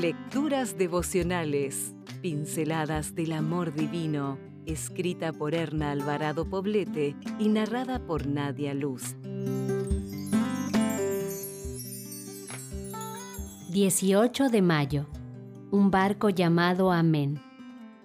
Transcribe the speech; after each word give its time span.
Lecturas 0.00 0.78
devocionales, 0.78 1.94
pinceladas 2.22 3.14
del 3.14 3.32
amor 3.32 3.74
divino, 3.74 4.38
escrita 4.64 5.30
por 5.30 5.54
Erna 5.54 5.90
Alvarado 5.90 6.48
Poblete 6.48 7.14
y 7.38 7.50
narrada 7.50 7.98
por 8.06 8.26
Nadia 8.26 8.72
Luz. 8.72 9.14
18 13.68 14.48
de 14.48 14.62
mayo. 14.62 15.06
Un 15.70 15.90
barco 15.90 16.30
llamado 16.30 16.92
Amén. 16.92 17.38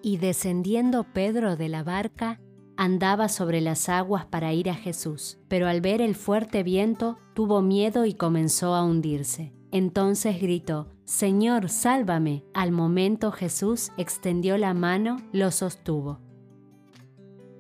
Y 0.02 0.18
descendiendo 0.18 1.06
Pedro 1.14 1.56
de 1.56 1.70
la 1.70 1.84
barca, 1.84 2.42
andaba 2.76 3.30
sobre 3.30 3.62
las 3.62 3.88
aguas 3.88 4.26
para 4.26 4.52
ir 4.52 4.70
a 4.70 4.76
Jesús, 4.76 5.38
pero 5.48 5.70
al 5.70 5.80
ver 5.80 6.02
el 6.02 6.16
fuerte 6.16 6.62
viento 6.62 7.18
tuvo 7.34 7.62
miedo 7.62 8.04
y 8.04 8.16
comenzó 8.16 8.76
a 8.76 8.84
hundirse. 8.84 9.54
Entonces 9.72 10.42
gritó, 10.42 10.95
Señor, 11.06 11.70
sálvame. 11.70 12.44
Al 12.56 12.72
momento 12.72 13.32
Jesús 13.32 13.92
extendió 13.96 14.58
la 14.58 14.74
mano, 14.74 15.18
lo 15.32 15.52
sostuvo. 15.52 16.20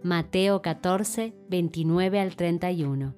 Mateo 0.01 0.63
14, 0.63 1.35
29 1.47 2.19
al 2.19 2.35
31. 2.35 3.13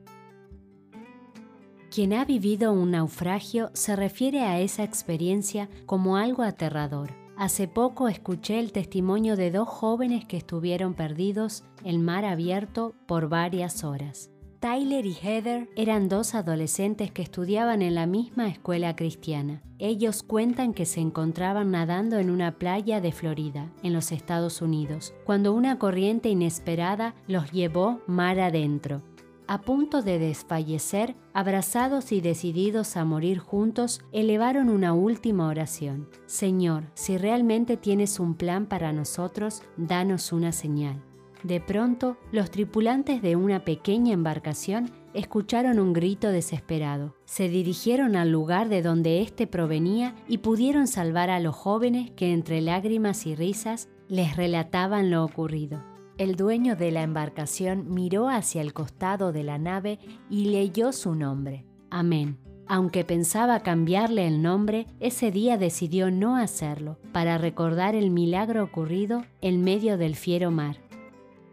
Quien 1.90 2.14
ha 2.14 2.26
vivido 2.26 2.74
un 2.74 2.92
naufragio 2.92 3.72
se 3.74 3.96
refiere 3.96 4.42
a 4.42 4.60
esa 4.60 4.84
experiencia 4.84 5.70
como 5.86 6.18
algo 6.18 6.44
aterrador. 6.44 7.16
Hace 7.38 7.70
poco 7.70 8.10
escuché 8.10 8.60
el 8.60 8.74
testimonio 8.74 9.38
de 9.38 9.52
dos 9.52 9.70
jóvenes 9.70 10.26
que 10.26 10.36
estuvieron 10.36 10.94
perdidos 10.94 11.64
en 11.86 12.04
mar 12.04 12.26
abierto 12.26 12.96
por 13.06 13.30
varias 13.30 13.86
horas. 13.86 14.30
Tyler 14.60 15.06
y 15.06 15.14
Heather 15.14 15.70
eran 15.76 16.10
dos 16.10 16.34
adolescentes 16.34 17.12
que 17.12 17.22
estudiaban 17.22 17.84
en 17.84 17.94
la 17.94 18.08
misma 18.08 18.48
escuela 18.48 18.96
cristiana. 18.96 19.62
Ellos 19.78 20.24
cuentan 20.24 20.74
que 20.74 20.88
se 20.88 21.00
encontraban 21.00 21.70
nadando 21.70 22.18
en 22.18 22.32
una 22.32 22.58
playa 22.58 23.00
de 23.00 23.12
Florida, 23.12 23.72
en 23.84 23.94
los 23.94 24.12
Estados 24.12 24.64
Unidos, 24.64 25.14
cuando 25.26 25.54
una 25.54 25.78
corriente 25.78 26.30
inesperada 26.30 27.14
los 27.28 27.52
llevó 27.52 28.02
mar 28.08 28.40
adentro. 28.40 29.04
A 29.46 29.62
punto 29.62 30.02
de 30.02 30.18
desfallecer, 30.18 31.16
abrazados 31.34 32.12
y 32.12 32.20
decididos 32.20 32.98
a 32.98 33.06
morir 33.06 33.38
juntos, 33.38 34.02
elevaron 34.12 34.70
una 34.70 34.94
última 34.94 35.48
oración. 35.48 36.10
Señor, 36.26 36.86
si 36.96 37.20
realmente 37.20 37.78
tienes 37.78 38.20
un 38.20 38.34
plan 38.34 38.66
para 38.66 38.92
nosotros, 38.92 39.62
danos 39.78 40.34
una 40.34 40.52
señal. 40.52 41.07
De 41.44 41.62
pronto, 41.62 42.18
los 42.32 42.52
tripulantes 42.52 43.22
de 43.22 43.36
una 43.36 43.64
pequeña 43.64 44.14
embarcación 44.14 44.92
escucharon 45.14 45.80
un 45.80 45.94
grito 45.94 46.30
desesperado. 46.30 47.16
Se 47.26 47.50
dirigieron 47.50 48.16
al 48.16 48.32
lugar 48.32 48.70
de 48.70 48.82
donde 48.82 49.22
éste 49.22 49.48
provenía 49.48 50.16
y 50.28 50.40
pudieron 50.40 50.88
salvar 50.88 51.30
a 51.30 51.40
los 51.40 51.56
jóvenes 51.56 52.12
que 52.12 52.34
entre 52.34 52.62
lágrimas 52.62 53.26
y 53.26 53.36
risas 53.36 53.90
les 54.08 54.36
relataban 54.36 55.12
lo 55.12 55.24
ocurrido. 55.24 55.84
El 56.18 56.36
dueño 56.36 56.76
de 56.76 56.92
la 56.92 57.04
embarcación 57.04 57.94
miró 57.94 58.28
hacia 58.28 58.62
el 58.62 58.74
costado 58.74 59.32
de 59.32 59.44
la 59.44 59.60
nave 59.60 60.00
y 60.30 60.46
leyó 60.46 60.92
su 60.92 61.14
nombre. 61.14 61.66
Amén. 61.92 62.40
Aunque 62.68 63.06
pensaba 63.06 63.62
cambiarle 63.62 64.28
el 64.28 64.42
nombre, 64.42 64.88
ese 65.00 65.32
día 65.32 65.58
decidió 65.58 66.12
no 66.12 66.36
hacerlo, 66.36 67.00
para 67.14 67.38
recordar 67.38 67.96
el 67.96 68.10
milagro 68.10 68.64
ocurrido 68.64 69.24
en 69.42 69.64
medio 69.64 69.98
del 69.98 70.16
fiero 70.16 70.52
mar. 70.52 70.87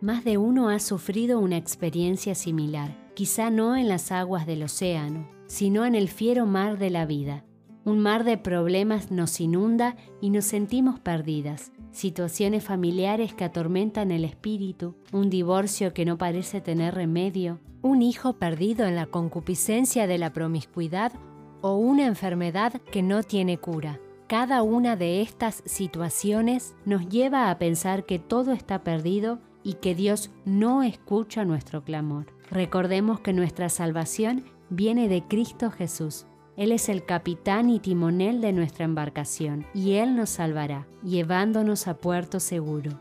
Más 0.04 0.22
de 0.22 0.36
uno 0.36 0.68
ha 0.68 0.80
sufrido 0.80 1.40
una 1.40 1.56
experiencia 1.56 2.34
similar, 2.34 2.94
quizá 3.14 3.48
no 3.48 3.74
en 3.74 3.88
las 3.88 4.12
aguas 4.12 4.46
del 4.46 4.62
océano, 4.62 5.26
sino 5.46 5.86
en 5.86 5.94
el 5.94 6.10
fiero 6.10 6.44
mar 6.44 6.76
de 6.76 6.90
la 6.90 7.06
vida. 7.06 7.46
Un 7.86 8.00
mar 8.00 8.22
de 8.24 8.36
problemas 8.36 9.10
nos 9.10 9.40
inunda 9.40 9.96
y 10.20 10.28
nos 10.28 10.44
sentimos 10.44 11.00
perdidas, 11.00 11.72
situaciones 11.90 12.62
familiares 12.62 13.32
que 13.32 13.44
atormentan 13.44 14.10
el 14.10 14.26
espíritu, 14.26 14.94
un 15.10 15.30
divorcio 15.30 15.94
que 15.94 16.04
no 16.04 16.18
parece 16.18 16.60
tener 16.60 16.94
remedio, 16.94 17.58
un 17.80 18.02
hijo 18.02 18.34
perdido 18.34 18.84
en 18.84 18.96
la 18.96 19.06
concupiscencia 19.06 20.06
de 20.06 20.18
la 20.18 20.34
promiscuidad 20.34 21.12
o 21.62 21.76
una 21.76 22.04
enfermedad 22.04 22.74
que 22.92 23.02
no 23.02 23.22
tiene 23.22 23.56
cura. 23.56 23.98
Cada 24.28 24.62
una 24.62 24.96
de 24.96 25.22
estas 25.22 25.62
situaciones 25.64 26.74
nos 26.84 27.08
lleva 27.08 27.50
a 27.50 27.58
pensar 27.58 28.04
que 28.04 28.18
todo 28.18 28.52
está 28.52 28.84
perdido 28.84 29.40
y 29.64 29.74
que 29.74 29.94
Dios 29.94 30.30
no 30.44 30.82
escucha 30.82 31.44
nuestro 31.44 31.82
clamor. 31.82 32.26
Recordemos 32.50 33.18
que 33.20 33.32
nuestra 33.32 33.70
salvación 33.70 34.44
viene 34.68 35.08
de 35.08 35.22
Cristo 35.22 35.70
Jesús. 35.70 36.26
Él 36.56 36.70
es 36.70 36.88
el 36.88 37.04
capitán 37.04 37.70
y 37.70 37.80
timonel 37.80 38.40
de 38.40 38.52
nuestra 38.52 38.84
embarcación 38.84 39.66
y 39.74 39.94
Él 39.94 40.14
nos 40.14 40.30
salvará, 40.30 40.86
llevándonos 41.02 41.88
a 41.88 41.94
puerto 41.94 42.38
seguro. 42.38 43.00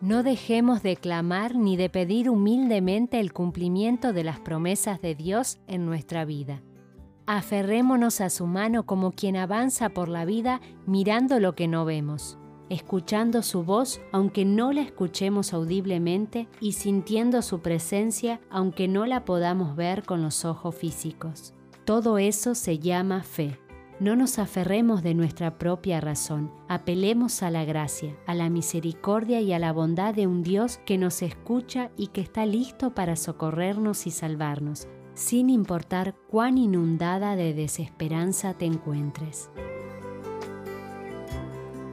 No 0.00 0.22
dejemos 0.22 0.82
de 0.82 0.96
clamar 0.96 1.54
ni 1.54 1.76
de 1.76 1.90
pedir 1.90 2.30
humildemente 2.30 3.20
el 3.20 3.32
cumplimiento 3.32 4.12
de 4.14 4.24
las 4.24 4.40
promesas 4.40 5.00
de 5.02 5.14
Dios 5.14 5.60
en 5.68 5.84
nuestra 5.84 6.24
vida. 6.24 6.62
Aferrémonos 7.26 8.20
a 8.22 8.30
su 8.30 8.46
mano 8.46 8.86
como 8.86 9.12
quien 9.12 9.36
avanza 9.36 9.90
por 9.90 10.08
la 10.08 10.24
vida 10.24 10.60
mirando 10.86 11.38
lo 11.38 11.54
que 11.54 11.68
no 11.68 11.84
vemos 11.84 12.39
escuchando 12.70 13.42
su 13.42 13.62
voz 13.62 14.00
aunque 14.12 14.46
no 14.46 14.72
la 14.72 14.80
escuchemos 14.80 15.52
audiblemente 15.52 16.48
y 16.60 16.72
sintiendo 16.72 17.42
su 17.42 17.60
presencia 17.60 18.40
aunque 18.48 18.88
no 18.88 19.04
la 19.04 19.26
podamos 19.26 19.76
ver 19.76 20.04
con 20.04 20.22
los 20.22 20.46
ojos 20.46 20.74
físicos. 20.74 21.52
Todo 21.84 22.18
eso 22.18 22.54
se 22.54 22.78
llama 22.78 23.22
fe. 23.22 23.58
No 23.98 24.16
nos 24.16 24.38
aferremos 24.38 25.02
de 25.02 25.12
nuestra 25.12 25.58
propia 25.58 26.00
razón, 26.00 26.50
apelemos 26.68 27.42
a 27.42 27.50
la 27.50 27.66
gracia, 27.66 28.16
a 28.26 28.34
la 28.34 28.48
misericordia 28.48 29.42
y 29.42 29.52
a 29.52 29.58
la 29.58 29.72
bondad 29.72 30.14
de 30.14 30.26
un 30.26 30.42
Dios 30.42 30.80
que 30.86 30.96
nos 30.96 31.20
escucha 31.20 31.90
y 31.98 32.06
que 32.06 32.22
está 32.22 32.46
listo 32.46 32.94
para 32.94 33.16
socorrernos 33.16 34.06
y 34.06 34.10
salvarnos, 34.10 34.88
sin 35.12 35.50
importar 35.50 36.14
cuán 36.30 36.56
inundada 36.56 37.36
de 37.36 37.52
desesperanza 37.52 38.54
te 38.54 38.64
encuentres. 38.64 39.50